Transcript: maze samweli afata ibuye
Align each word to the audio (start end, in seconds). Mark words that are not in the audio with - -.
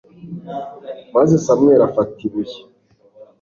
maze 1.15 1.33
samweli 1.45 1.83
afata 1.89 2.17
ibuye 2.27 2.57